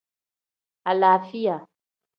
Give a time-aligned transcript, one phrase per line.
[0.85, 1.67] Alaafiya.